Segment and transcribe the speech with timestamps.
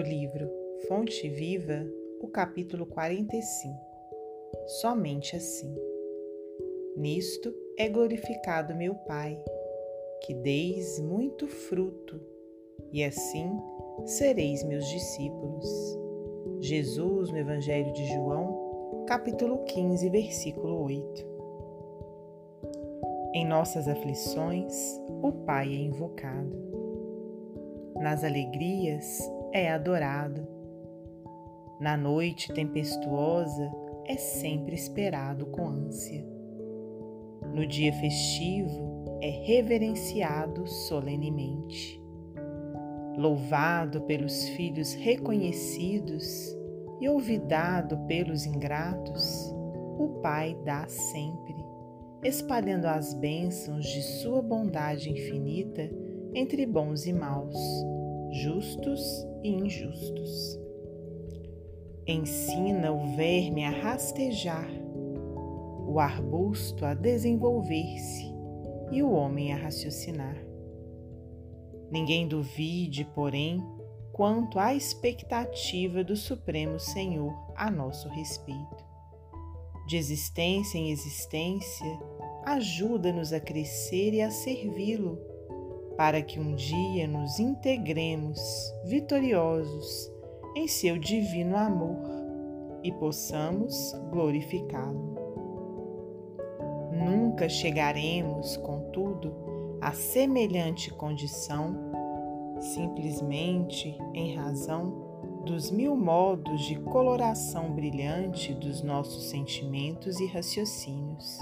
[0.00, 0.48] livro
[0.88, 1.86] Fonte Viva,
[2.20, 3.78] o capítulo 45.
[4.80, 5.74] Somente assim.
[6.96, 9.38] Nisto é glorificado meu Pai,
[10.22, 12.20] que deis muito fruto,
[12.92, 13.50] e assim
[14.06, 15.68] sereis meus discípulos.
[16.60, 21.32] Jesus, no Evangelho de João, capítulo 15, versículo 8.
[23.34, 24.74] Em nossas aflições,
[25.22, 26.56] o Pai é invocado.
[27.96, 29.20] Nas alegrias,
[29.52, 30.48] é adorado.
[31.78, 33.70] Na noite tempestuosa
[34.06, 36.26] é sempre esperado com ânsia.
[37.54, 42.02] No dia festivo é reverenciado solenemente.
[43.16, 46.56] Louvado pelos filhos reconhecidos
[46.98, 49.54] e olvidado pelos ingratos,
[49.98, 51.54] o Pai dá sempre,
[52.24, 55.90] espalhando as bênçãos de sua bondade infinita
[56.34, 57.54] entre bons e maus
[58.32, 60.58] justos e injustos.
[62.06, 64.70] Ensina o verme a rastejar,
[65.86, 68.24] o arbusto a desenvolver-se
[68.90, 70.36] e o homem a raciocinar.
[71.90, 73.62] Ninguém duvide, porém,
[74.12, 78.82] quanto à expectativa do Supremo Senhor a nosso respeito.
[79.86, 81.98] De existência em existência,
[82.46, 85.31] ajuda-nos a crescer e a servi-lo
[85.96, 88.40] para que um dia nos integremos
[88.84, 90.10] vitoriosos
[90.56, 91.98] em seu divino amor
[92.82, 95.16] e possamos glorificá-lo.
[96.92, 99.34] Nunca chegaremos, contudo,
[99.80, 101.74] a semelhante condição
[102.60, 105.10] simplesmente em razão
[105.44, 111.38] dos mil modos de coloração brilhante dos nossos sentimentos e raciocínios.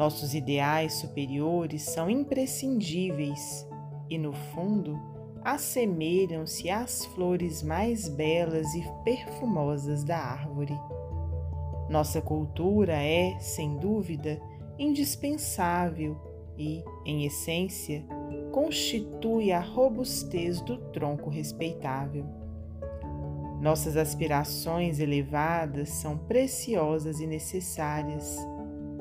[0.00, 3.68] Nossos ideais superiores são imprescindíveis
[4.08, 4.98] e, no fundo,
[5.44, 10.72] assemelham-se às flores mais belas e perfumosas da árvore.
[11.90, 14.40] Nossa cultura é, sem dúvida,
[14.78, 16.16] indispensável
[16.56, 18.02] e, em essência,
[18.52, 22.24] constitui a robustez do tronco respeitável.
[23.60, 28.38] Nossas aspirações elevadas são preciosas e necessárias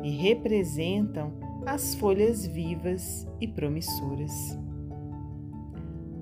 [0.04, 1.34] e representam
[1.66, 4.32] as folhas vivas e promissoras.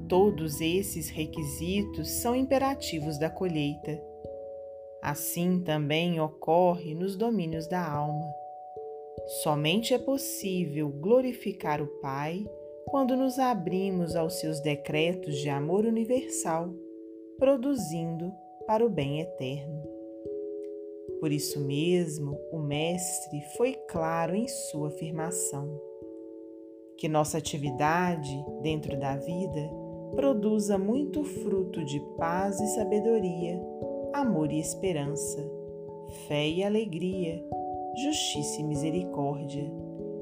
[0.07, 4.01] Todos esses requisitos são imperativos da colheita.
[5.01, 8.25] Assim também ocorre nos domínios da alma.
[9.43, 12.45] Somente é possível glorificar o Pai
[12.85, 16.73] quando nos abrimos aos seus decretos de amor universal,
[17.37, 18.31] produzindo
[18.65, 19.96] para o bem eterno.
[21.19, 25.67] Por isso mesmo, o Mestre foi claro em sua afirmação:
[26.97, 29.69] que nossa atividade dentro da vida
[30.15, 33.59] produza muito fruto de paz e sabedoria,
[34.13, 35.43] amor e esperança,
[36.27, 37.43] fé e alegria,
[37.95, 39.71] justiça e misericórdia,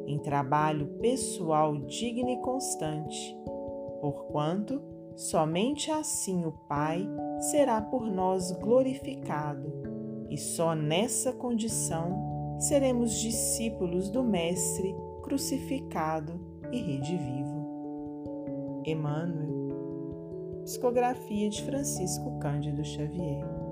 [0.08, 3.38] em trabalho pessoal digno e constante,
[4.00, 4.82] porquanto
[5.16, 7.06] somente assim o Pai
[7.52, 9.85] será por nós glorificado
[10.30, 16.40] e só nessa condição seremos discípulos do Mestre crucificado
[16.72, 17.56] e redivivo.
[18.86, 23.65] Emmanuel, psicografia de Francisco Cândido Xavier.